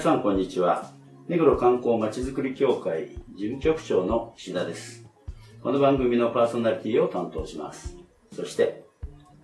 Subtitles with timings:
[0.00, 0.90] 皆さんこんにちは。
[1.28, 5.04] 目黒観光まちづくり協会事務局長の石田です。
[5.62, 7.98] この番組のパーソナリティを担当します。
[8.34, 8.82] そして、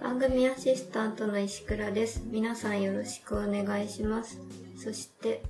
[0.00, 4.41] 番組アシスタントの石倉です皆さんよろしくお願いします
[4.83, 5.42] そして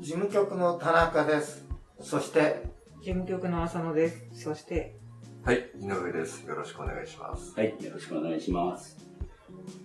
[0.00, 1.66] 事務局の田中です。
[2.00, 2.62] そして、
[3.02, 4.28] 事務局の浅野です。
[4.32, 4.96] そして、
[5.44, 6.46] はい、井上です。
[6.46, 7.52] よろしくお願いします。
[7.54, 8.96] はい、よろしくお願いします。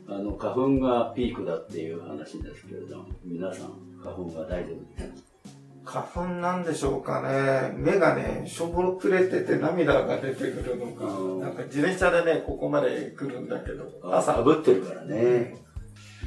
[0.08, 5.24] あの、花粉がピークだっていう話ですけれども、皆さん、花粉は大丈夫です
[5.86, 7.74] か花粉なんでしょうかね。
[7.78, 11.40] 目がね、しょぼくれてて涙が出てくるのかうん。
[11.42, 15.58] なんか自転車でね、ここまで来るんだけど、朝、朝、ぶってるからね。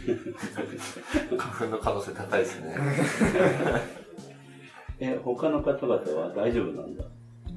[1.38, 2.76] 花粉の可能性高いですね。
[5.00, 7.04] え、他の方々は大丈夫なんだ？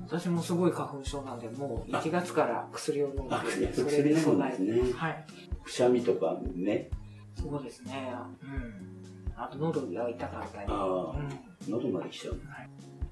[0.08, 3.28] 私もすごい花粉症なんで、もう1月から薬を飲ん
[3.62, 5.26] でそれ薬飲むん備ですねえてはい。
[5.64, 6.90] くしゃみとか目
[7.36, 8.12] そうですね。
[8.42, 8.99] うん。
[9.42, 10.68] あと喉が痛かったり。
[10.68, 11.16] ああ。
[11.16, 11.72] うん。
[11.72, 12.36] 喉まで来ちゃう。
[12.36, 12.70] のはい。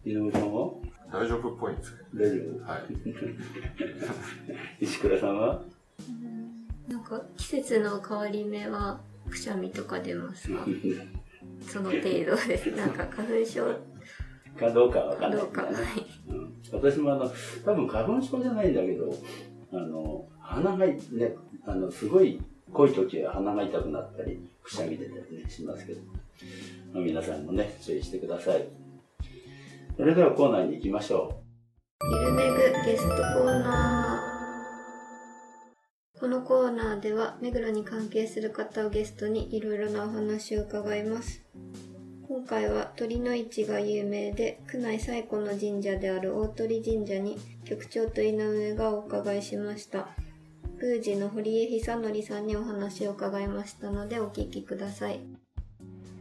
[0.09, 0.71] 井上さんは？
[1.11, 2.59] 大丈夫っぽいんですけ大丈夫？
[2.59, 2.65] ど。
[2.65, 2.81] はい。
[4.85, 5.61] 石倉さんは？
[6.89, 10.65] なんか季節の変わり目はくしゃみとか出ますか？
[11.61, 12.09] その程度
[12.47, 12.57] で。
[12.57, 13.65] すなんか花粉症。
[14.57, 15.73] かどうかわかんないどうかはい。
[16.29, 17.31] うん、私もあの
[17.63, 19.13] 多分花粉症じゃないんだけど
[19.71, 20.97] あの鼻がね
[21.63, 22.41] あのすごい
[22.73, 26.01] 濃い時は鼻が痛くなったりくしゃみ出たりねしますけど、
[26.93, 28.67] まあ、皆さんもね注意してください。
[29.95, 31.47] それではコーナーに行きましょう。
[32.21, 36.19] ゆるめぐゲストコーナー。
[36.19, 41.43] このコーナーでは目黒に関係する方をゲストにいろいろなお話を伺います。
[42.27, 50.09] 今回は鳥の市が有名で区内最古の神社である大鳥神社に局長と井上がお伺いしました。
[50.79, 55.15] 宮司の堀江久則さんにお話を伺いましたのでお聞きください。
[55.15, 55.19] う、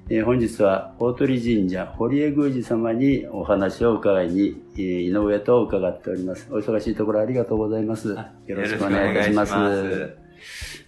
[0.09, 6.49] えー本日は大鳥神社堀江宮司様にお話を伺いに、えー井上と伺っております。
[6.51, 8.09] お忙しいところありがとうございます。
[8.09, 8.17] よ
[8.49, 9.53] ろしくお願いいたします。
[9.53, 10.17] ます。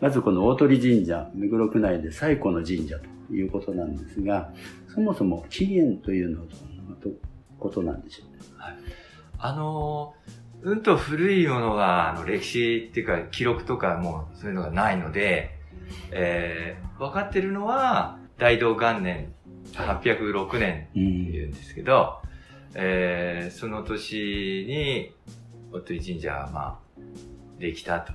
[0.01, 2.97] まずこの大鳥神社、目黒区内で最古の神社
[3.29, 4.51] ということなんですが、
[4.95, 7.17] そもそも起源というのはどんな
[7.59, 8.29] ことなんでしょう？
[9.41, 15.57] あのー、うんと古いものが、あの、歴史っていうか、記録とかもそういうのがないので、
[16.11, 19.33] えー、分かってるのは、大道元年、
[19.73, 22.21] 806年っていうんですけど、
[22.75, 25.15] えー、その年に、
[25.73, 26.79] おとり神社は、まあ、
[27.59, 28.13] できたと。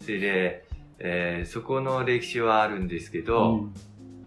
[0.00, 0.66] それで、
[0.98, 3.68] えー、そこの歴史はあるんですけど、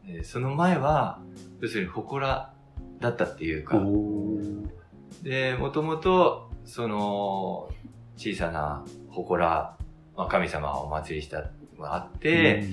[0.08, 1.20] えーその前は、
[1.62, 2.52] 要するに祠
[3.00, 4.40] だったっていうか、お
[5.22, 7.70] で、もともと、その、
[8.16, 9.78] 小さな祠、
[10.16, 11.40] まあ、神様をお祭りした
[11.78, 12.64] のがあって、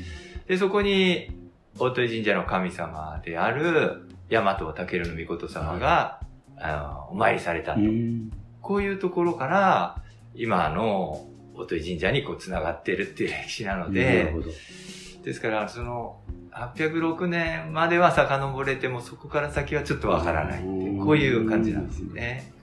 [0.46, 1.30] で、そこに、
[1.78, 6.20] 大鳥神社の神様である、大和武尊の御事様が、
[6.58, 7.80] あの、お参りされたと。
[7.80, 8.30] うん
[8.66, 10.02] こういうところから、
[10.34, 11.24] 今の
[11.54, 14.50] 大鳥神社にこう繋がってるっていう歴史なのでほ、ど。
[15.22, 16.20] ですから、その、
[16.50, 22.55] 806年までは遡れても、そこから先はちょっとわからないっていうこういう感じなんですよね。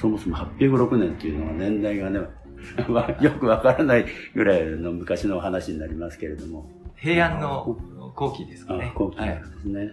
[0.00, 2.20] そもそも806年っていうのは年代がね、
[2.88, 7.76] まあよくわからないぐらいの昔の話になりますけれども、平安の
[8.14, 8.92] 後期ですかあね。
[8.94, 9.18] 後期。
[9.18, 9.90] ですね。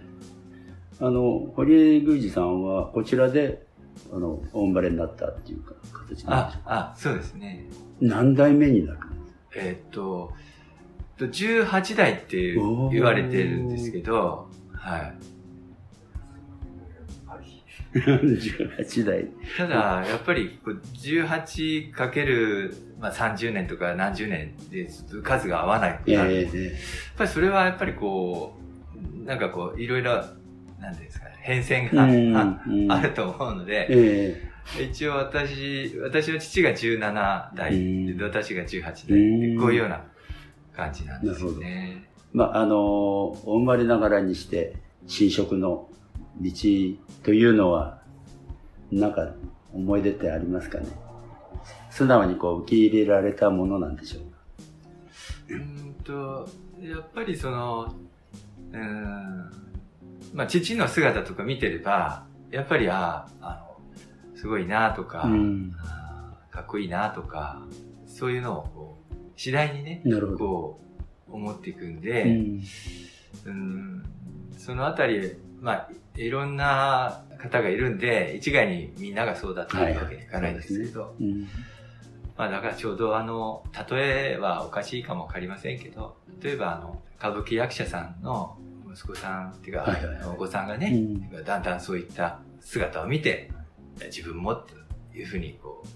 [1.00, 3.66] あの、堀江宮司さんはこちらで、
[4.12, 7.66] あの、お生まれになったっていうか、形なんでしょあ、あ、そうですね。
[8.00, 9.14] う何代目になるんですか？
[9.56, 10.32] えーっと、
[11.16, 12.54] と18代って
[12.90, 15.14] 言われてるんですけど、はい。
[17.94, 19.26] 18代。
[19.56, 24.88] ただ、やっぱりこう18かける、まあ、30年とか何十年で
[25.22, 26.72] 数が合わないってえなるやっえ
[27.16, 28.56] ぱりそれはやっぱりこ
[29.22, 30.24] う、なんかこう、いろいろ、
[30.80, 34.50] なんですかね、変遷が、うんあると思うので、え
[34.82, 38.16] 一応私、私の父が17代、うん。
[38.16, 40.02] で私が18代こういうような
[40.74, 42.08] 感じなんですよね。
[42.32, 44.74] まあ、あの、お生まれながらにして、
[45.06, 45.88] 新職の
[46.40, 46.52] 道
[47.22, 48.00] というのは、
[48.90, 49.32] なんか
[49.72, 50.86] 思い出ってありますかね？
[51.90, 54.38] 素直にこう受け入れられたものなんでしょうか？
[55.48, 56.48] うーんと、
[56.80, 57.94] やっぱりその、
[58.72, 59.50] うーん、
[60.32, 63.66] まあ、父の姿とか見てれば、やっぱり、ああ、あ
[64.32, 65.72] の、すごいなとか、うん。
[66.50, 67.62] かっこいいなとか、
[68.06, 70.38] そういうのをこう、次第にね、なるほど。
[70.38, 70.80] こ
[71.30, 72.62] う、思っていくんうで、ん。
[73.44, 74.04] うん、
[74.56, 81.48] そのあたり、まあ、いろんな方がいるんで、一概にみんながそうだっていうわけにいかないんですけど、うん。
[82.36, 88.56] まあだからちょうどあの、例えはおかしいかもわかりませんけど、例えばあの、歌舞伎役者さんの
[88.92, 90.90] 息子さんっていうか、はいはいはいお子さんがね、
[91.32, 93.50] うんだんだんそういった姿を見て、
[94.06, 94.74] 自分もと
[95.16, 95.88] いうふうにこう、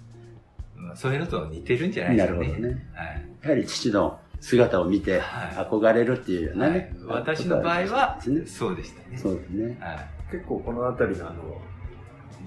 [0.80, 2.46] うんそういうのと似てるんじゃないでなすかね。
[2.46, 2.88] るほどね。
[2.94, 6.92] はいやはり父の姿を見てはい憧れるっていうようなね。
[7.06, 8.18] はい私の場合は。
[8.46, 9.16] そうでしたね。
[9.18, 9.76] そうですね。
[9.80, 11.60] はい結構この辺りのあの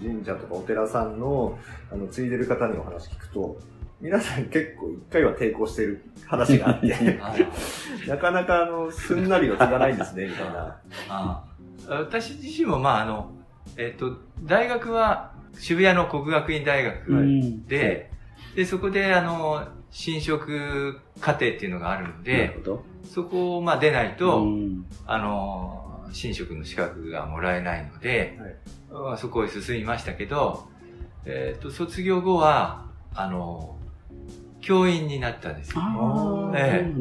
[0.02, 1.58] 神社とかお寺さんの
[1.92, 3.60] あの継いでる方にお話聞くと
[4.00, 7.36] 皆さん結構一回は抵抗してる話があってあ
[8.08, 10.78] なかなかあのすんなりは継がないんですね みたいな
[11.10, 11.44] あ
[11.90, 13.32] 私自身もまああの、
[13.78, 18.12] えっ、と、大学は渋谷の国学院大学うんで、
[18.56, 22.58] で、そこであの、新職課程っていうのがあるので。
[23.04, 24.86] そこをまあ出ないと、うん。
[25.06, 28.40] あの、新職の資格がもらえないので、
[28.92, 30.68] まあそこへ進みましたけど、
[31.26, 33.78] えっ、と、卒業後は、あの、
[34.62, 36.52] 教員になったんですよ。
[36.52, 36.94] ね。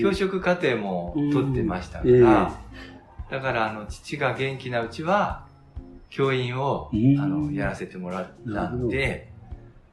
[0.00, 2.22] 教職課程も取ってましたかうん。
[2.22, 2.52] ら、
[3.30, 5.46] だから、あの、父が元気なうちは、
[6.10, 7.20] 教員を、うん。
[7.20, 9.27] あの、やらせてもらったんで、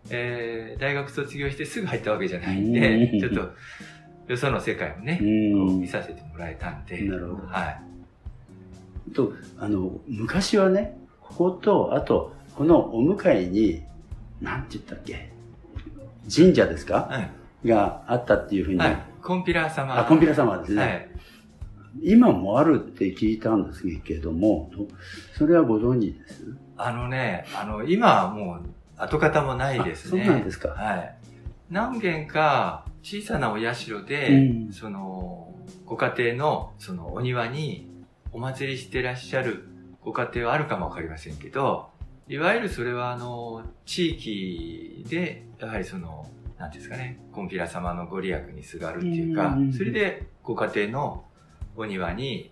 [0.09, 9.11] えー大学卒業してすぐ入ったわけじゃないんうで、んちょっと、よその世界をね、見させてもらえたんで、なるほどはい。
[9.13, 13.83] と、あの、昔はね、ここと、あと、このお向かいに、
[14.41, 15.31] なんて言ったっけ？
[16.33, 17.07] 神社ですか？
[17.09, 17.19] は
[17.63, 17.67] い。
[17.67, 18.97] があったっていうふうに、はい。
[19.21, 19.97] コンピラ様。
[19.99, 20.81] あ、コンピラ様ですね。
[20.81, 21.09] はい。
[22.03, 24.85] 今もあるって聞いたんですけども、ど
[25.37, 26.55] それはご存知です？
[26.77, 28.61] あのね、あの、今はもう、
[28.97, 30.23] 跡形もないですね。
[30.23, 31.15] あそうなんですかはい。
[31.69, 35.53] 何軒か、小さなお社で、うんその、
[35.85, 37.89] ご家庭の、その、お庭に、
[38.31, 39.67] お祭りしてらっしゃる
[40.01, 41.89] ご家庭はあるかもわかりませんけど、
[42.27, 51.25] いわゆるそれは、あの、地域で、やはりその、なんですかね、コンピラ様のご利益にすがるっていうかうん、それで、ご家庭の
[51.75, 52.51] お庭に、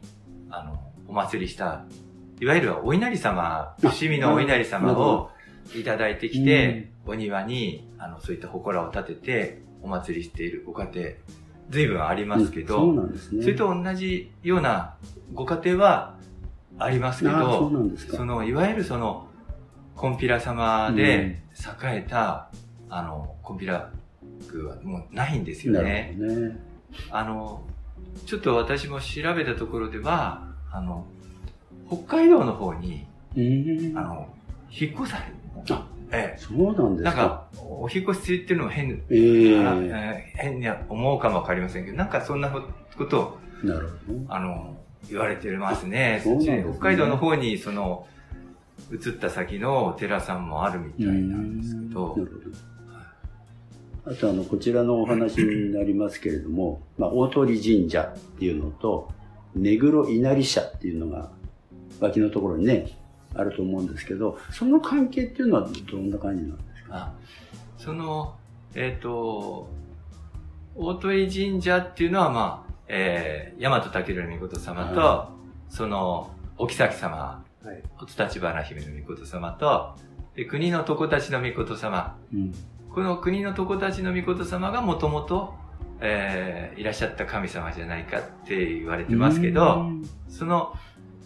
[0.49, 1.85] あの、お祭りした、
[2.39, 5.29] いわゆるお稲荷様、伏見のお稲荷様を
[5.75, 11.09] いただいてきて、お庭に、あの、そういった祠を建てて、お祭りしているご家庭、
[11.69, 13.41] 随分ありますけど、うんそうなんですね。
[13.43, 14.95] それと同じような
[15.33, 16.15] ご家庭は
[16.79, 18.17] ありますけあそうど、なんですか。
[18.17, 19.27] その、いわゆるその、
[19.95, 21.41] コンピラ様で
[21.83, 22.49] 栄えた、
[22.89, 23.91] あの、コンピラ
[24.49, 26.15] 区はもうないんですよなね。
[26.17, 26.59] るほどね。
[27.11, 27.63] あの、
[28.25, 31.05] ちょっと私も調べたところでは、あの、
[31.87, 33.05] 北海道の方に、
[33.35, 34.27] うんあの、
[34.71, 35.33] 引っ越される。
[35.69, 36.97] あえそうなんえ。
[36.97, 37.09] ですか。
[37.09, 44.19] なんか、お引っ越しっていうのも変、えー変に思うかもわかりませんけど、なんかそんなことを、なるほど。
[44.27, 44.77] あの、
[45.09, 46.21] 言われてますね。
[46.23, 48.07] そうですね北海道の方に、その、
[48.91, 54.11] 移った先のお寺さんもあるみたいなんですけどな、るほど。
[54.11, 59.09] あと、あの、こちらのお話になりますけれども、 まあ、大鳥神社っていうのと、
[59.55, 61.31] 目黒稲荷社っていうのが、
[61.99, 62.87] 脇のところにね、
[63.35, 66.95] あると思うんですけど、その関係っていうのはどんな感じなんですか？
[66.95, 67.13] あ
[67.77, 68.35] その、
[68.75, 69.69] えっ、と、
[70.75, 75.29] 大鳥神社っていうのは、まあ、えー、大和武尊の御様と、は
[75.69, 77.83] その、お妃様、はい。
[78.01, 79.95] おつ立花姫の御様と、
[80.35, 82.53] で国の床立ちの御様、うん。
[82.89, 85.53] この国の床立ちの御様がもともと、
[85.99, 89.85] えー、いらっしゃった神様じゃないかって言われてますけど、
[90.27, 90.73] その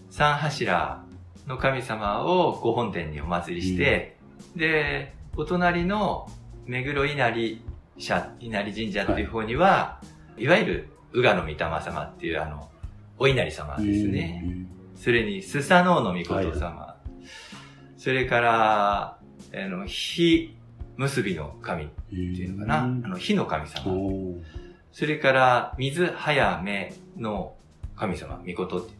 [0.09, 1.03] 三柱
[1.47, 4.17] の神様をご本殿にお祭りして、
[4.55, 6.29] で、お隣の
[6.65, 7.61] 目黒稲荷
[7.97, 10.01] 社、稲荷神社っていう方には、
[10.37, 12.69] い、わゆる宇賀の御霊様っていうあの、
[13.17, 14.67] お稲荷様ですね。
[14.95, 16.97] それに、スサノオノミコト様。
[17.97, 19.19] それから、あ
[19.53, 20.55] の、火
[20.97, 22.83] 結びの神っっていうのかな。
[22.83, 23.83] あの、火の神様。
[24.91, 27.55] それから、水早めの
[27.95, 28.96] 神様、御事って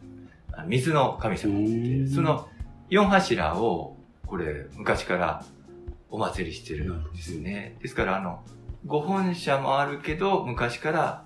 [0.66, 2.48] 水の神様ってその
[2.90, 3.96] 四柱を、
[4.26, 5.44] これ、昔から
[6.10, 7.76] お祭りしてるんですよね。
[7.80, 8.42] ですから、あの、
[8.86, 11.24] 五本社もあるけど、昔から、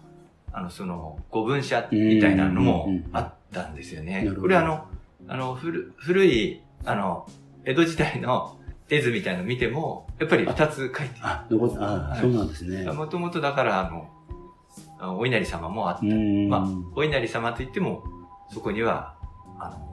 [0.53, 4.29] あの、その、五分社みたいなのもあったんですよね。
[4.41, 4.87] これあの、
[5.29, 7.29] あの、古古い、あの、
[7.65, 8.57] 江戸時代の
[8.89, 12.21] 絵図みたいの見ても、やっぱり二つ書いてあ、残っあ、はい。
[12.21, 12.85] そうなんですね。
[12.91, 13.91] もともとだから、あ
[15.01, 16.49] の、お稲荷様もあって、うん。
[16.49, 18.05] まあ、お稲荷様といっても、
[18.53, 19.17] そこには、
[19.65, 19.93] あの、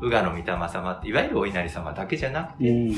[0.00, 2.96] 宇賀の御霊様って、いわゆるお稲荷様だけじゃなくて、うんうん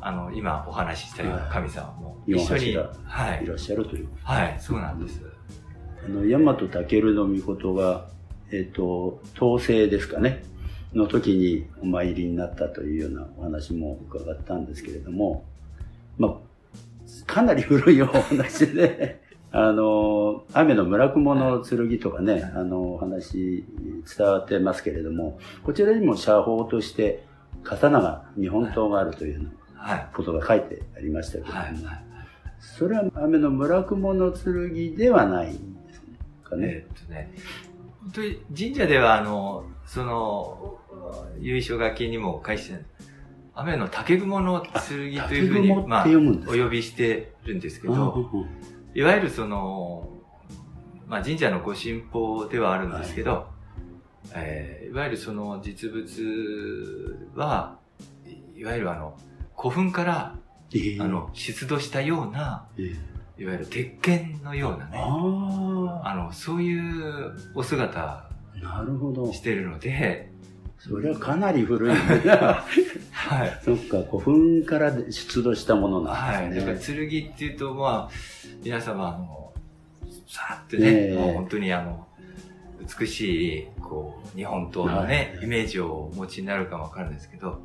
[0.00, 4.08] あの、今お話ししたような神様も一四緒に、柱はいいらっしゃるという。
[4.22, 5.20] はい、そうなんです。
[6.04, 8.06] あの、大和武の御事が、
[8.52, 10.44] えっ、と、統制ですかね、
[10.92, 15.44] の時にお参りになったというようなお話も伺ったんですけれども、
[16.18, 16.34] まあ、
[17.26, 19.20] かなり古いお話で、
[19.56, 23.64] あの、雨の村雲の剣とかね、あの、お話
[24.16, 27.24] 伝わってますけれども、こちらにも写法として、
[27.62, 29.48] 刀が、日本刀があるというよ。
[30.12, 31.68] ことが書いてありましたけれども、はい。
[31.84, 32.04] はい
[32.58, 36.00] それは雨の村雲の剣ではないんです
[36.42, 36.66] かね？
[36.66, 37.34] えーっとね、
[38.00, 40.78] 本当に神社では、あの、その、
[41.40, 42.62] 由緒書きにも書いて
[43.54, 44.80] 雨の竹雲の剣
[45.28, 46.06] というふうに、まあ、
[46.48, 48.26] お呼びしてるんですけうんど、
[48.94, 50.08] いわゆるその、
[51.06, 53.46] まあ神社のご神宝ではあるんですけど、
[54.34, 57.78] えーいわゆるその実物は、
[58.54, 59.18] いいわゆるあの、
[59.56, 60.36] 古墳から、
[60.72, 61.00] ええ。
[61.00, 62.94] あの、出土したような、え
[63.38, 63.42] え。
[63.42, 68.30] いわゆる鉄剣のようなね、ああの、そういうお姿あ、
[68.62, 69.32] なるほど。
[69.32, 70.30] してるので、
[70.86, 71.94] それはかなり古い。
[71.96, 73.58] はい。
[73.64, 76.50] そっか、古墳から出土したものなはい。
[76.54, 77.06] だからんですね。
[77.08, 78.14] 剣っていうと、まあ、
[78.62, 79.52] 皆様、あの、
[80.28, 82.06] さーってね、ええもう本当にあの、
[83.00, 87.62] 美しい、こう、日本刀のね、はいイメージをお持ちになるかもわかるんですけど、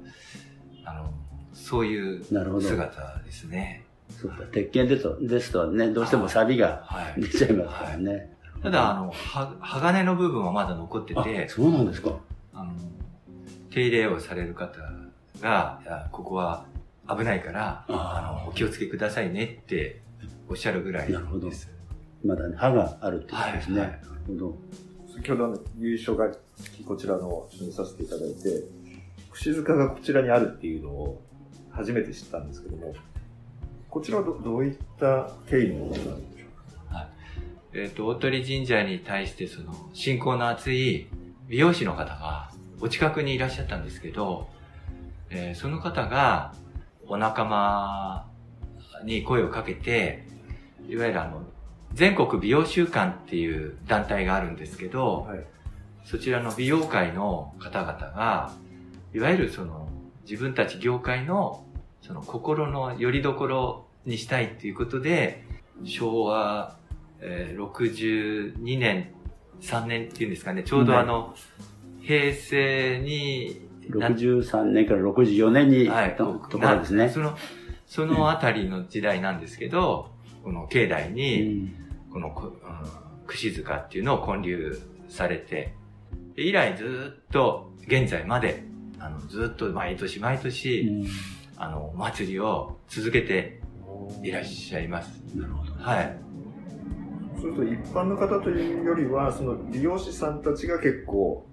[0.86, 1.14] あの、
[1.54, 2.24] そういう。
[2.24, 3.84] 姿ですね。
[4.12, 7.22] そっか、鉄拳ですとですとね、どうしても錆がはい。
[7.22, 8.34] 出ちゃいますからね。
[8.64, 12.16] ただ、あの、は、鋼の部分はまだ残ってあて、そうなんですか。
[12.54, 12.72] あの、
[13.70, 14.80] 手入れをされる方
[15.42, 16.66] が、いやここは
[17.08, 20.02] 危ないから、あの、お気をつけくださいねって
[20.48, 21.70] おっしゃるぐらいなるほどです。
[22.24, 23.80] まだね歯があるってことですね。
[23.80, 24.58] はいなるほど。
[25.16, 26.32] 先ほどあの優勝が
[26.86, 28.64] こちらの一緒にさせていただいて、
[29.32, 31.22] 串塚がこちらにあるっていうのを
[31.72, 32.94] 初めて知ったんですけども、
[33.90, 36.50] こちらはどどういった経緯のものなんでしょ
[37.72, 41.08] えっ、と、大鳥神社に対してその、信仰の厚い
[41.48, 42.49] 美容師の方が
[42.82, 44.50] お近くにいらっしゃったんですけど、
[45.30, 46.54] えーその方が
[47.08, 48.28] お仲間
[49.04, 50.26] に声をかけて、
[50.88, 51.44] いわゆるあの、
[51.94, 55.40] 全国美容習慣っていう団体があるんですけど、はい。
[56.06, 58.52] そちらの美容界の方々が、
[59.14, 59.88] いわゆるその
[60.24, 61.66] 自分たち業界の
[62.02, 65.44] その心の拠り所にしたいっていうことで、
[65.84, 66.78] 昭和、
[67.20, 69.12] えー62年、
[69.62, 71.36] 3年っていうんですかね、ちょうどあの、
[72.02, 77.06] 平成にな63年から64年に、はい、とところですね。
[77.06, 77.38] なその、
[77.86, 80.12] そのあたりの時代なんですけど、
[80.44, 81.74] この境内うに、ん
[82.12, 85.74] この、こうん串塚っていうのを建立されて、
[86.36, 88.64] で以来ずっと現在まで、
[89.00, 91.06] あの、ずっと毎年毎年、
[91.58, 93.62] あの、お祭りを続けて
[94.24, 95.10] いらっしゃいます。
[95.36, 95.74] なるほど。
[95.74, 96.18] はい。
[97.40, 101.46] そうすると一般の方というよりは、その美容師さんたちが結構、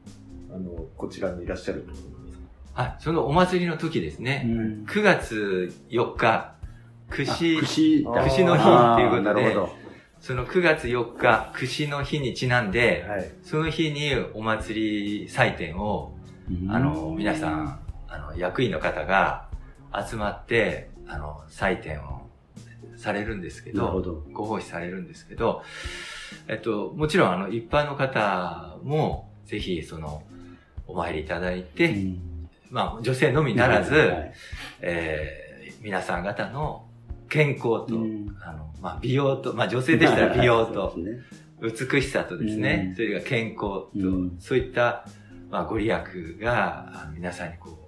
[0.56, 2.38] あの、こちらにいらっしゃるってことです
[2.74, 2.96] かはい。
[2.98, 4.44] そのお祭りの時ですね。
[4.46, 6.54] うん9月4日、
[7.10, 9.68] 串あ、串の日っていうことでなるほ
[10.18, 13.30] その9月4日、串の日にちなんで、はい。
[13.42, 16.16] その日にお祭り祭典を、
[16.50, 16.72] ど。
[16.72, 19.48] あの、皆さん、あの、役員の方が
[19.94, 22.30] 集まって、あの、祭典を
[22.96, 24.24] されるんですけど、ど。
[24.32, 25.62] ご奉仕されるんですけど、
[26.48, 30.22] えっと、もちろん、あの、一般の方も、ぜひ、その、
[30.86, 32.48] お参りいただいて、うん。
[32.70, 34.32] まあ、女性のみならず、はい
[34.80, 35.46] えー
[35.86, 36.84] 皆さん方の
[37.28, 38.36] 健康と、うん。
[38.40, 40.96] あの、まあ、美容と、まあ、女性でしたら美容と
[41.62, 42.94] 美しさとですね、うん。
[42.96, 44.36] それから健康と、うん。
[44.40, 45.06] そういった、
[45.48, 45.94] まあ、ご利益
[46.40, 47.86] が皆さんにこ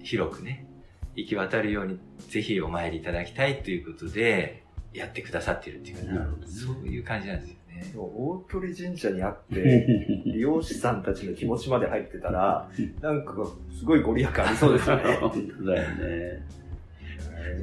[0.00, 0.66] う、広くね、
[1.14, 1.98] 行き渡るように、
[2.30, 4.64] ぜひお参りいただきたいということで、
[4.94, 6.18] やってくださってるっていうね。
[6.46, 7.94] そういう感じなんですよね。
[7.96, 12.68] 大鳥神社にあって、 美容師さんたちの気持ちまで入ってたら、
[13.00, 13.34] なんか、
[13.78, 15.02] すごいご利益ありそうですよね。
[15.64, 16.46] だよね。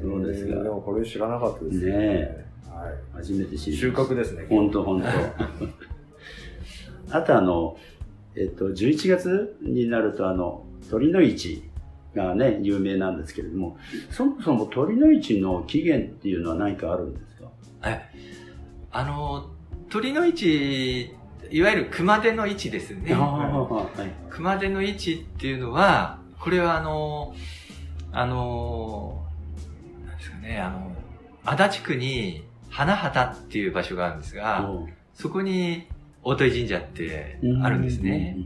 [0.02, 3.70] そうですかでもこれ知らなかったですねえは初めて知い。
[3.72, 4.46] り収穫ですね。
[4.48, 5.06] 本当本当。
[7.16, 7.76] あとあの、
[8.36, 11.62] えっと、11月になるとあの、鳥の市
[12.14, 13.76] がね、有名なんですけれども、
[14.10, 17.50] そもそも鳥の市の起源っていうのは何かあるんですか？
[17.88, 18.02] はい。
[18.90, 19.50] あの、
[19.94, 21.14] 鳥の位置、
[21.50, 23.14] いわゆる熊手の位置ですね。
[23.14, 24.10] はい。
[24.28, 27.32] 熊手の位置っていうのは、これはあの、
[28.10, 29.24] あの、
[30.04, 30.96] なんですかね、あの、
[31.44, 34.68] 足立区に花畑っていう場所があるんですが、
[35.14, 35.86] そこに
[36.24, 38.36] 大鳥神社ってあるんですね。。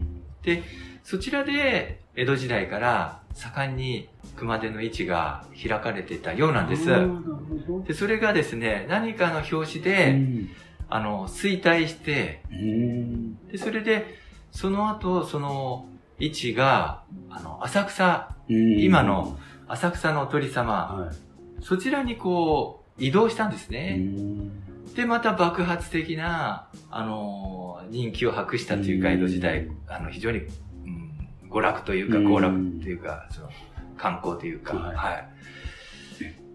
[0.42, 0.62] で、
[1.02, 6.92] そちらで、江戸時代から盛んに熊手の位置が開かれてたようなんです。
[6.92, 7.84] あーなるほど。
[7.84, 10.48] で、それがですね、何かの表紙うで、ん
[10.90, 13.46] あの、衰退して、うん。
[13.48, 14.18] で、それで、
[14.50, 15.86] その後、その
[16.18, 21.12] 位置が、あの、浅草、今の浅草のお鳥様、は
[21.60, 23.72] そちらにこう、移動したんですい。
[23.72, 23.96] ね。
[23.98, 33.50] うんで、また爆発的な、あのー人気を博したというか、うん江戸時代、あの、非常に、うん、娯楽というか、うん行楽というか、その、
[33.96, 35.28] 観光というか、はいはい。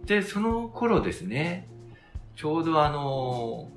[0.06, 1.70] で、その頃ですね、
[2.36, 3.73] ちょうどあのー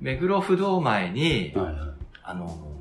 [0.00, 1.74] 目黒不動前に、はいはい。
[2.22, 2.74] あのー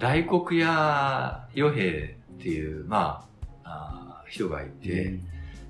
[0.00, 3.28] 大黒屋与兵っていう、ま
[3.64, 5.20] あ、あー人がいて、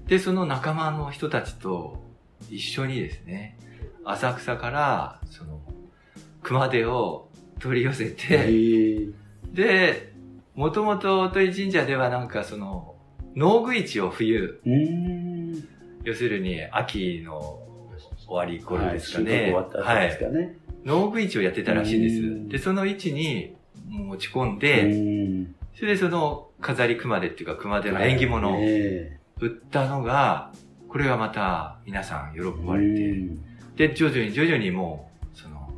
[0.07, 2.01] で、その仲間の人たちと
[2.49, 3.59] 一緒にですね、
[4.05, 5.61] 浅草から、その、
[6.43, 7.29] 熊手を
[7.59, 9.13] 取り寄せへて、ー
[9.53, 10.13] で、
[10.55, 12.95] もともと鳥神社ではなんかその、
[13.35, 15.69] 農具市を冬、うん。
[16.05, 17.61] 要するに秋の
[18.31, 19.53] 終わり頃ですかはい終ね。
[19.53, 20.57] わった後ですかね。
[20.85, 22.49] 農具市をやってたらしいです。
[22.49, 23.55] で、その位置に
[23.89, 30.53] 持ち込んうで、んそれでその飾り熊手っていうか熊手の縁起物をえ売ったのが、
[30.89, 33.41] これがまた皆さん喜えばれて、うん
[33.77, 35.71] で、徐々に徐々にもう、その、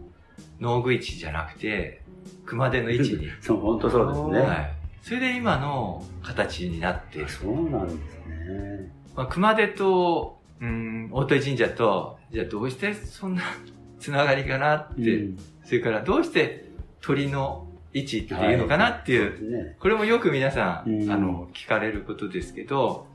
[0.61, 2.01] 農具市じゃなくて、
[2.45, 3.29] 熊手の位置に。
[3.41, 4.49] そう、本当そうですね。
[4.49, 4.73] はい。
[5.03, 7.27] それで今の形になって。
[7.29, 8.93] そうなんですね。
[9.15, 13.43] まあ、熊手と、うん、大鳥神社と、じゃあどうしてそんな
[14.01, 15.39] つながりかなって、うん。
[15.65, 16.71] それからどうして
[17.01, 19.77] 鳥の位置っていうのかなっていう、そうですね。
[19.79, 21.11] これもよく皆さん、うん。
[21.11, 23.07] あの、聞かれることですけど、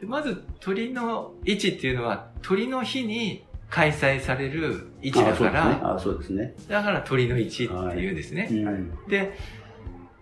[0.00, 6.54] でまず鳥の位置っていうのは鳥の日に開催される位置だから、あ、そうですね。
[6.68, 8.48] だから鳥の位置っていうんですね。
[8.48, 8.70] あそ
[9.06, 9.32] うで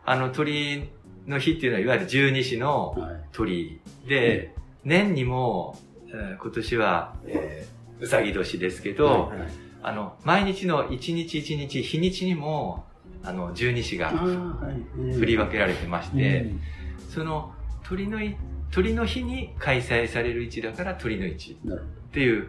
[0.04, 0.88] あの鳥
[1.26, 3.20] の日っていうのは、いわゆる十二支のはい。
[3.32, 9.48] 鳥で、年にも、えー今年は、えーうさぎ年ですけど、はいはい。
[9.82, 12.84] あの、毎日の一日一日、日にちにも、
[13.22, 16.60] あの、十二支が振り分けられてまして、うん。
[17.08, 17.52] その
[17.84, 18.36] 鳥のい、
[18.70, 22.48] 鳥の日に開催される位置だから鳥の位置っていう、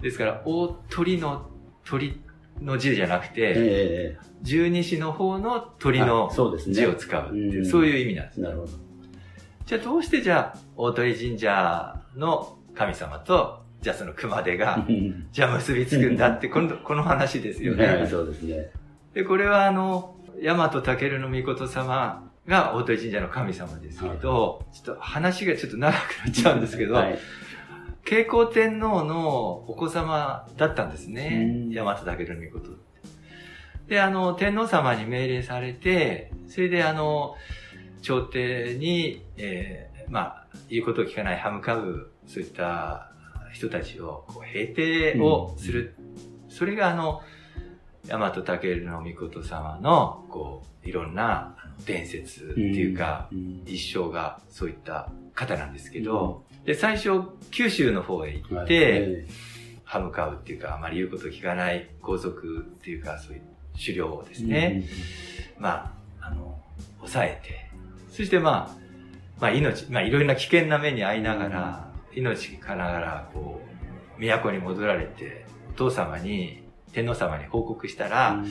[0.00, 1.48] ですから、大鳥の
[1.84, 2.20] 鳥
[2.60, 6.74] の字じゃなくて、え十二支の方の鳥えのあそうですね。
[6.74, 7.66] 字を使うっていう、うん。
[7.66, 8.40] そういう意味なんです。
[8.40, 8.72] なるほど。
[9.66, 17.86] じゃあどうしてじゃあ、大鳥神社の神様と、じゃあその熊手が、うんじゃあ結びつくんだって、この、この話ですよね。
[17.86, 18.70] はい、そうですね。
[19.14, 27.18] で、これはあの、大和武の御事様が大鳥神社の神様ですけど、ちょっと話がちょっと長くなっちゃうんですけど、はい。
[28.04, 31.74] 慶光天皇のお子様だったんですねうん。
[31.74, 32.88] 大和武の御事って。
[33.88, 37.34] で、あの、天皇様に命令されて、それであの、
[38.02, 43.07] 朝廷に、えーまあ、言うことを聞かない歯向かう、そういった
[43.52, 45.94] 人たちをこう平定をする。
[46.48, 47.22] それがあの、
[48.06, 59.26] 大和武の御事様の、こう、いろんな伝説っていうか、うん、一生がそういった方なんですけど、で、最初、九州の方へ行はいって、え
[59.84, 64.84] 歯向かうっていうか、あまり言うことを聞かない皇族っていうか、そういう狩猟をですえね、
[65.58, 66.60] まあ、あの、
[66.98, 67.70] 抑えて、
[68.10, 68.76] そしてまあ、
[69.40, 71.87] まあ命、まあいろいろな危険な目に遭いながら、
[72.20, 73.60] 命からがら、こ
[74.18, 78.42] う、都に戻られて、お父様に、天皇様に報告したら、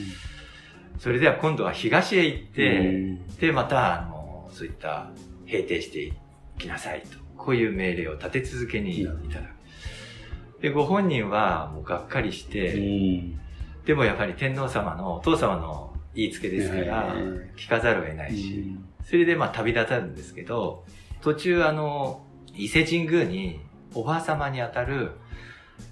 [0.98, 5.10] それでは今度は東へ行って、で、また、あの、そういった、
[5.46, 6.12] 平定してい
[6.58, 7.18] きなさいと。
[7.36, 10.60] こういう命令を立て続けにいただく。
[10.60, 13.38] で、ご本人はもうがっかりしうて、ん。
[13.86, 20.84] でもやっぱり天皇様の、お父様の言いつけですからえ、聞かざるを得ないし、それでまあ旅立たるんですけど、
[21.20, 22.26] 途中あの、
[22.58, 23.60] 伊勢神宮に
[23.94, 25.12] おばあ様にあたる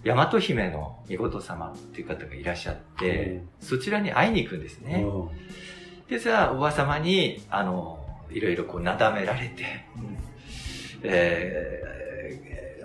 [0.04, 5.04] 大和姫の御事様っていう方がいらっしゃって、そちらに会いに行くんですね。
[6.08, 9.64] でさ、おばあ様に、あの、いろいろこうなだめられて、
[11.02, 11.96] えー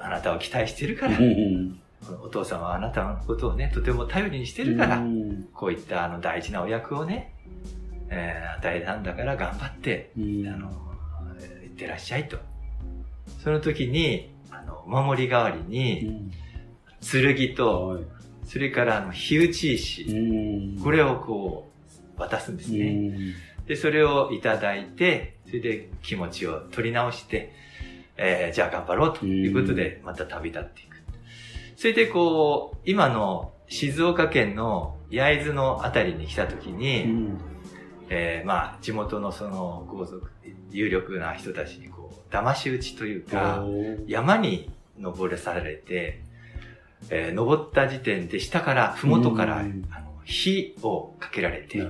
[0.04, 1.15] あなたを期待してるから、
[2.24, 4.98] お父様はあなたのことをね、とても頼りにしてるから、
[5.54, 7.36] こういったあの大事なお役をね、
[8.10, 10.72] えー与えたんだから頑張って、あの、
[11.39, 12.38] えー行ってらっしゃいと。
[13.43, 16.31] その時に、あの、お守り代わりに、
[17.01, 18.01] 剣と、
[18.45, 20.05] それからあの、火打ち石、
[20.84, 21.69] これをこ
[22.17, 23.12] う、渡すんですね。
[23.67, 27.53] で、それをいただいて、それで気持ちを取り直して、
[28.17, 31.01] えーじゃあ頑張ろうということで、また旅立っていく。
[31.75, 37.07] それでこう、今の静岡県の焼津のあたりに来た時に、
[38.10, 40.29] えーまあ、地元のその豪族
[40.71, 42.00] 有力な人たちにこう、
[42.32, 43.65] 騙し討ちというか、
[44.08, 46.22] 山に登らされて、
[47.10, 49.86] えー登った時点で下から、麓から、あのうん、
[50.24, 51.88] 火をかけられて。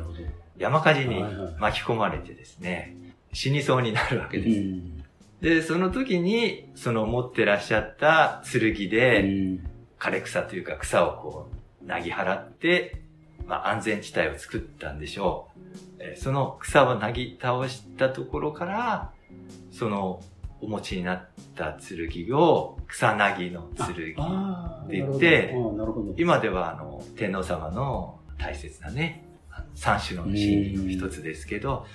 [0.62, 1.24] 山火事に
[1.60, 2.96] 巻き込まれてですね、
[3.34, 4.60] 死にそうになるわけです。
[4.60, 5.04] ん。
[5.42, 9.68] で、その時に、その持ってらっしゃった剣で、うん
[10.00, 11.50] 枯れ草というか草をこ
[11.84, 13.02] う、なぎ払って、
[13.46, 15.62] まあ安全地帯を作ったんでしょう。
[16.00, 19.12] えーその草をなぎ倒したところから、
[19.72, 20.22] その
[20.62, 23.88] お持ちになった剣を草なぎの剣。
[23.88, 23.94] っ
[24.88, 25.56] て言って。
[26.18, 29.26] 今ではあの、天皇様の大切なね、
[29.76, 31.86] 三種の神器の一つですけど、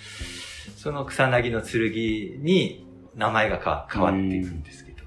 [0.76, 5.04] その草薙の剣に名前がか変わっていくんですけど。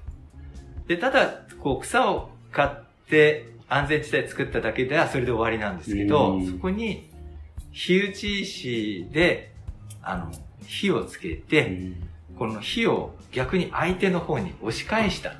[0.86, 2.70] で、ただ、こう草を買っ
[3.08, 7.10] て安全地帯作っただけではそれで終わりなんですけどうん、そこに
[7.72, 9.52] 火打ち石で、
[10.02, 10.32] あの、
[10.66, 12.09] 火をつけうて、ん
[12.40, 15.34] この火を逆に相手の方に押し返した。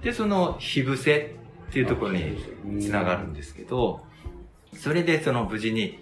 [0.00, 1.34] で、その火伏せ
[1.68, 4.02] っていうところにつながるんですけど、
[4.72, 5.98] それでその無事に、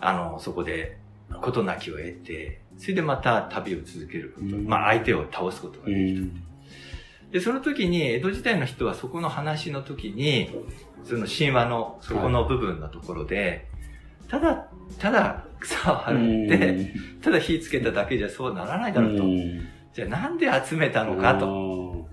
[0.00, 0.96] あの、そこで
[1.42, 6.22] 事なきを得て、それでまた旅を続けること、うんまあ相手を倒すことがうできる。
[6.22, 6.42] ん。
[7.32, 10.50] で、その時に、江戸時代の人はそこの話の時に、
[11.04, 13.66] その神話のそこの部分のところで、
[14.28, 19.24] ただ、ただ草を払って、ただ火つけただけじゃそうならないだろうと。
[19.94, 21.40] じゃあなんで集めたのかと。
[21.40, 22.08] と。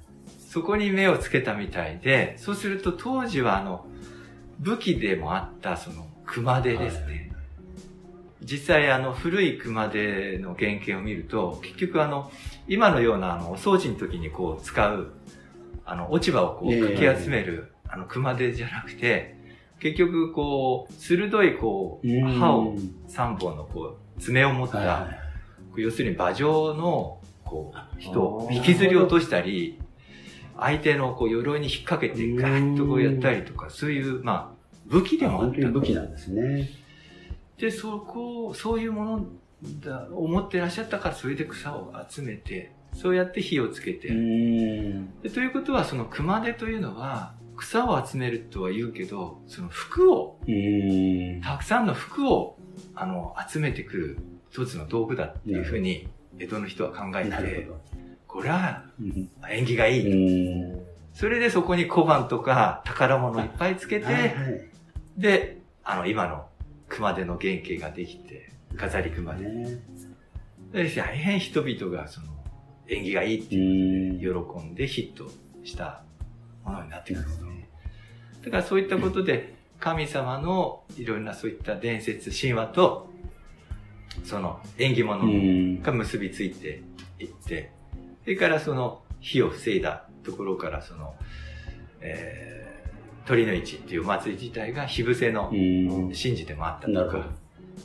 [0.49, 3.87] そこに目をつけたみたいで、そうすると当時はあの、
[4.59, 7.31] 武器でもあったその熊手ですね。
[8.41, 12.31] 実際あの古い熊手の原型を見ると、結局あの、
[12.67, 15.13] 今のようなあの、お掃除の時にこう使う、
[15.85, 19.35] あの、落ち葉をこええうかき集める、あの熊手じゃなくて、
[19.83, 22.73] 結局こう、鋭いこう、刃を
[23.09, 25.09] 3本のこう、爪を持った、は
[25.75, 29.81] 要するに馬上の、こう、人を引きずり落としたり、
[30.57, 35.17] 相手のこう鎧に引っ掛けてガーッとこうやったりとか、そういう、まあ、武器い。
[35.17, 35.67] でもあった。
[35.67, 36.69] 武器なんですね。
[37.57, 39.25] で、そこを、そういうもの
[39.81, 51.41] だ、思ってらっしゃったから、それで草を集めて、そうやって火をつけて、ということは、その熊手というのは、草を集めるとは言うけど、その服を、うん。
[51.41, 52.57] たくさんの服を、
[52.93, 54.17] あの、集めてくる
[54.51, 57.69] 一つの道具だっていうふうに、江戸の人は考えて。
[58.27, 60.73] これはうん縁起がいい。
[60.73, 60.85] うん。
[61.13, 64.33] それでそこに小判とか宝物いっぱいつけて、はいはい
[65.17, 66.47] で、あの、今の
[66.89, 69.43] 熊手の原型ができて、飾り熊手。
[69.43, 69.79] ね
[70.71, 72.27] で大変人々がその、
[72.87, 74.59] 縁起がいいってうん。
[74.59, 75.31] 喜んでヒット
[75.63, 76.03] した
[76.65, 77.52] ものになってくるんですね。
[78.43, 83.09] だからそういったことで、神様のいろんなそういった伝説、神話と、
[84.23, 85.81] その縁起物うん。
[85.81, 86.83] が結びついて
[87.19, 87.71] いって、
[88.23, 91.15] それからその火を防いだところからその、
[92.01, 95.87] えー、鳥の市っていうお祭り自体が火伏せのうん。
[96.13, 97.27] 神事でもあったとか、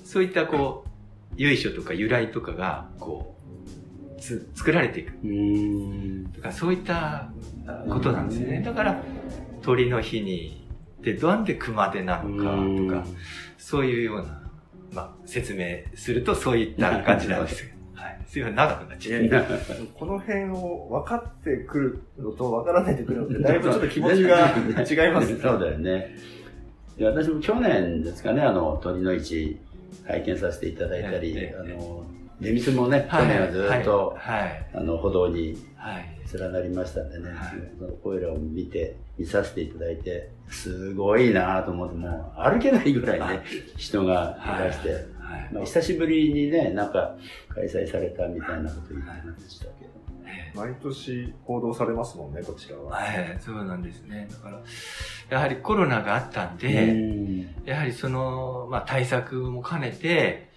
[0.05, 0.88] そういったこう、
[1.37, 3.35] 由緒とか由来とかが、こ
[4.16, 5.12] う、つ作られていく。
[6.40, 7.31] からそういった
[7.88, 8.62] ことなんですよね。
[8.62, 9.03] だから、
[9.68, 10.66] 鳥の日に、
[11.02, 13.07] で、なんで熊手なのかとか、
[13.59, 14.50] そういうような、
[14.94, 17.70] まあ、説明するとそういった感じなんですよ。
[17.92, 18.18] はい。
[18.26, 19.74] すいません、長くなっちゃった。
[19.94, 25.38] この辺を分かってくるのと分からないでくるのって、だいぶちょっと気持ちが 違いますね。
[25.38, 26.16] そうだよね。
[26.96, 29.59] いや私も去年ですかね、あの、鳥の市
[30.07, 32.07] 拝見させていただいたり、ええあの、
[32.40, 34.66] 出店もね、去年はずっと、はい。
[34.72, 36.18] あの、歩道にはい。
[36.38, 37.37] 連なりましたんでね、はい
[37.78, 43.42] そのこれらを見て、見させていただいて、すごいなと思って、もう歩けないぐらいね、
[43.76, 45.48] 人がいらして、はい。
[45.52, 47.16] まあ、久しぶりにね、なんか
[47.54, 49.98] 開催されたみたいなこと言ってましたけど。
[50.54, 52.92] 毎年報道されますもんね、こちらは。
[52.92, 54.28] はい、そうなんですね。
[54.31, 54.61] だから、
[55.31, 60.48] やはりコロナがあったんうで、んやはりその、まあ対策も兼ねて、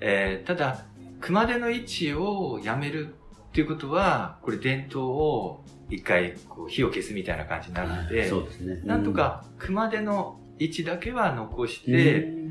[0.00, 0.84] えーただ、
[1.20, 3.14] 熊手の位置をやめる
[3.52, 8.80] っていうことは、これ伝統を一回こう火を消すみたいな感じになるので、そうですね。
[8.84, 12.42] なんとか熊手の位置だけは残しうん、て、うん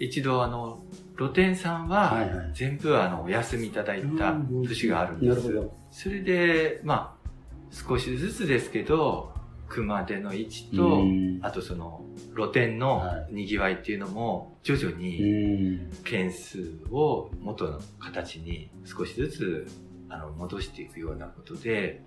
[0.00, 0.80] 一度あの、
[1.16, 2.50] 露店さんは、はいはい。
[2.54, 4.34] 全部あの、お休みいただいた
[4.64, 5.28] 年があるんです。
[5.28, 5.76] なるほど。
[5.90, 7.28] それで、まあ、
[7.74, 9.32] 少しずつですけど、
[9.68, 12.04] 熊手の位置と、うんあとその、
[12.36, 19.66] 露店のはい賑わいっていうのも、徐々うにん件数を元の形に少しずつ、
[20.08, 22.02] あの、戻していくようなことで、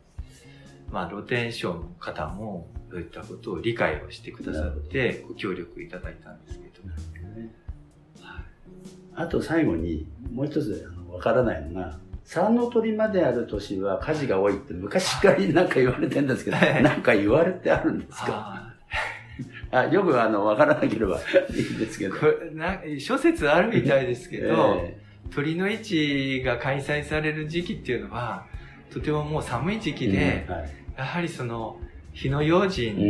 [0.92, 8.44] まあ、露店商の方も、そういったことを理解をしてくださって、ご協力いただいたんですけど、はい。
[9.16, 18.28] あと最後に、もう一つあのわからないのが、三の鳥まである年は火事が多いって昔からなんか言われてるんですけど、なんか言われてあるんですか？
[18.28, 18.76] あ
[19.72, 21.18] あよくあの、わからなければ
[21.50, 22.16] いいんですけど。
[22.16, 24.98] ーこれな諸説あるみたいですけど、え
[25.34, 28.46] 鳥の市が開催される時期っていうのは、
[28.92, 31.80] とてももう寒い時え期で、うんはいやはりその、
[32.14, 33.06] 火の用心とい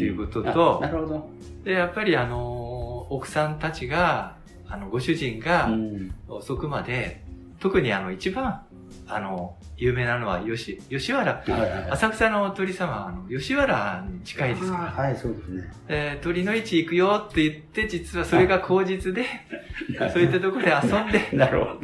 [0.00, 1.30] いうこととなるほど。
[1.64, 4.36] で、やっぱりあの、奥さんたちが、
[4.68, 7.22] あの、ご主人がうん遅くまで、
[7.60, 8.62] 特にあの、一番、
[9.06, 11.32] あの、有名なのは吉、吉原。
[11.32, 15.04] はいはい浅草のお鳥様は、あの、吉原に近いですから。
[15.04, 15.72] はい、そうですね。
[15.88, 19.24] えー鳥の市行くよって言って、実はそれが口実で、
[20.12, 21.80] そういったところで遊んで、なるほど。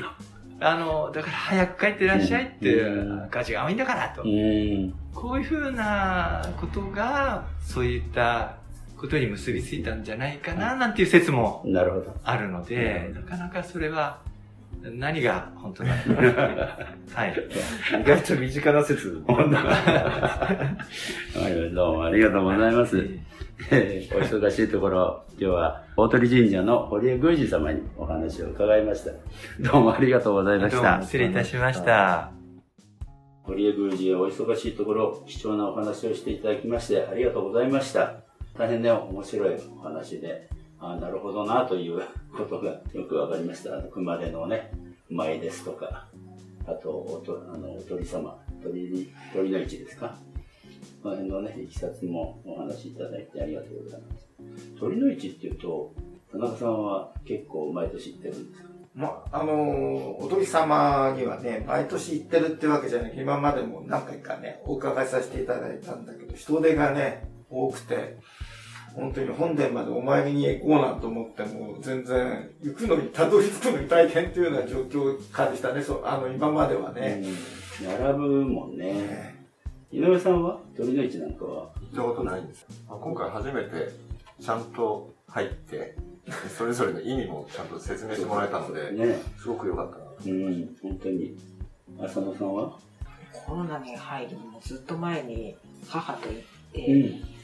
[0.60, 4.26] あの、だから早く帰ってらっしゃいってうん、価値が多いんだからとう。
[4.26, 4.94] ん。
[5.14, 8.56] こういうふうなことが、そういった
[8.96, 11.64] ことに結びついたんじゃないかな、なんていう説も。
[12.24, 14.20] あるので、なかなかそれは、
[14.82, 16.36] 何が本当なのかっていう。
[17.14, 17.34] はい。
[18.00, 19.22] 意外と身近な説。
[19.26, 19.34] は
[21.48, 23.08] い、どうもありがとうございます。
[23.70, 29.10] えーお忙しいところ、今日は大鳥神社の堀江宮司様にお話を伺いました。
[29.60, 31.02] どうもありがとうございました。
[31.02, 32.30] 失礼いたしました。
[33.42, 38.20] 堀江宮司へお忙しいところ、貴重なお話をしていただきましてありがとうございました。
[38.56, 40.48] 大変ね、面白いお話で、
[40.80, 42.00] あなるほどなという
[42.36, 43.76] ことがよくわかりました。
[43.76, 44.70] あの熊手のね、
[45.10, 46.08] 舞ですとか、
[46.66, 50.16] あと、おとあのお鳥様、鳥に、鳥の市ですか？
[51.02, 54.28] この辺のね、いきさつもお話しいただいてありがとうございます。
[54.78, 55.92] 鳥の市っていうと、
[56.30, 58.68] 田中さんは結構毎年行ってるんですか？
[58.94, 68.16] まあ、あのーお鳥様にはね、毎年行ってるってわけじゃない今までも何回かね、お伺いさせていただいたんだけど、人手がね、多くて、
[68.98, 77.22] 本当に本殿までお参りに行こうなんて思っても、全然行くのに、たどり着くのに大変っていうような状況下でしたね、そう、あの、今まではね。
[77.24, 77.36] うん
[77.78, 79.36] 並ぶもんね。
[79.92, 81.68] 井上さんは鳥の市なんかは？
[81.80, 83.92] 行ったことないんです今回初めて
[84.40, 85.94] ちゃんと入って、
[86.58, 89.22] それぞれの意味もちゃんと説明してもらえたので、ね。
[89.40, 90.04] すごく良かったな。
[90.26, 91.38] うん、本当に。
[92.02, 92.76] 浅野さんは？
[93.46, 95.54] コロナに入るもずっと前に
[95.86, 97.37] 母と行って、うん。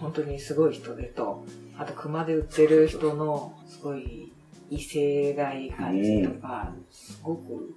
[0.00, 1.44] 本当にすごい人手と、
[1.76, 4.32] あと熊で売ってる人のすごい
[4.70, 7.74] 威勢がいい感じとか、すごく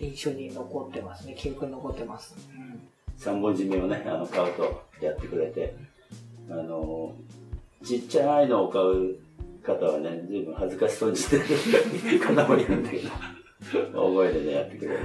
[0.00, 1.34] 印象に残ってますね。
[1.36, 2.34] 記憶に残ってます。
[2.56, 2.80] うん。
[3.16, 5.76] 三本締めをね、あの、買うとやってくれて、
[6.48, 7.14] あの、
[7.84, 9.16] ちっちゃいのを買う
[9.62, 12.20] 方はね、随分恥ずかしそうにしてる。
[12.20, 13.10] 方もいるんだけど、
[13.94, 15.00] 大声でね、やってくれる。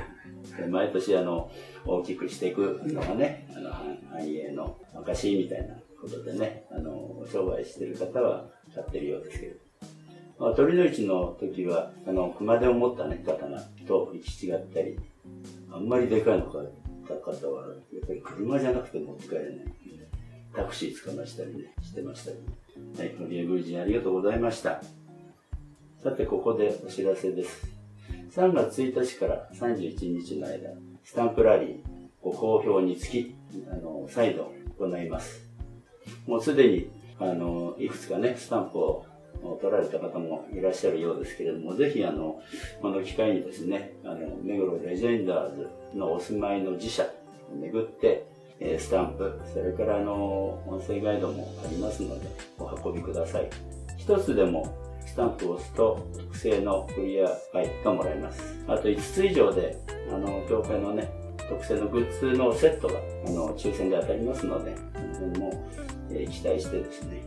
[0.57, 1.51] で毎年、あの、
[1.85, 9.55] 大きくしていくのがね、あの、繁繁栄の証みたいなことでね、あの、商売してる方は買ってるようですけど。
[10.37, 14.99] まあ、鳥の市の時は、あの、熊手を持ったね、方が、と行き違ったり、
[15.71, 16.67] あんまりでかいの買っ
[17.07, 19.51] た方は、やっぱり車じゃなくて持って帰れない。
[20.53, 22.37] タクシー捕ましたりね、してましたり。
[22.97, 24.81] はい、堀江宮司ありがとうございました。
[26.01, 27.67] さて、ここでお知らせです。
[28.31, 30.69] 3月1日から31日の間、
[31.03, 31.77] スタンプラリー
[32.21, 33.35] ご好評につき、
[33.69, 35.44] あの、再度行います。
[36.27, 36.89] もうすでに、
[37.19, 39.05] あの、いくつかね、スタンプを
[39.61, 42.41] 取られた方もいらっしゃるようですけれども、ぜひ、あの、
[42.81, 48.25] この機会にですね、あの、目黒レジェンダーズのお住まいの自社を巡って、
[48.59, 53.49] えスタンプ、それからあの、音声ガイドもありますので、お運びください。
[53.97, 54.73] 一つでも
[55.05, 58.41] スタンプを押すと特製のクリアファイルがもらえます。
[58.67, 59.77] あと5つ以上で、
[60.11, 61.09] あの、教会のね、
[61.49, 62.95] 特製のグッズのセットが、
[63.27, 64.75] あの、抽選で当たりますので、
[65.13, 65.67] その辺も、
[66.11, 67.23] えー期待してですね、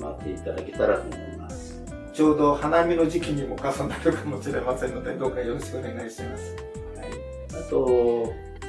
[0.00, 1.82] 待っていただけたらと思います。
[2.12, 6.56] ちょうど花見の時期にも重なるかもしれませんので、どうかよろしくお願いします。
[6.96, 7.64] はい。
[7.64, 7.86] あと、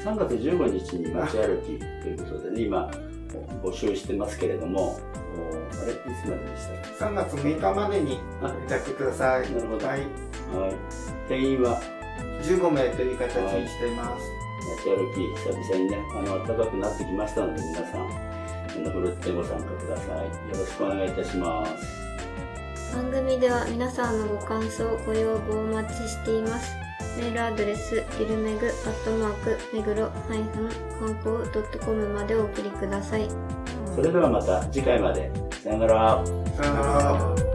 [0.04, 2.92] 3月15日に街歩きということでね、今、
[3.64, 5.00] 募集してますけれども、
[5.36, 5.94] おあれ？
[5.94, 9.52] いつまででしたっ3月6日までにあやってください。
[9.52, 10.02] なるほどはい。
[10.52, 10.74] けはい。
[11.28, 11.82] 定員は
[12.44, 14.26] ？15名という形にしています。
[14.86, 18.29] 街歩き、久々にね、あの、暖かくなってきましたので、皆さん、
[18.80, 20.26] あの、ふるってご参加ください。
[20.26, 22.00] よろしくお願いいたします。
[22.96, 26.76] 番組では皆さんのご感想、ご要望をお待ちしています。
[27.18, 33.30] メールアドレス、ゆるめぐ、アットマーク、めぐろ、ハイフン、観光ドットコムまでお送りください。
[33.94, 35.32] それではまた次回まで。
[35.64, 36.26] さよなら。
[36.56, 37.49] さよなら。